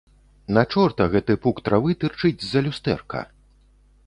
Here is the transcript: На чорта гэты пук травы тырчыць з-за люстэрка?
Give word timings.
На 0.57 0.61
чорта 0.75 1.07
гэты 1.15 1.33
пук 1.45 1.61
травы 1.69 1.95
тырчыць 2.05 2.41
з-за 2.47 2.65
люстэрка? 2.71 3.21